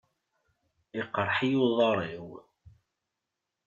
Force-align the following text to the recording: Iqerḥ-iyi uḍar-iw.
Iqerḥ-iyi 1.01 1.57
uḍar-iw. 1.63 2.27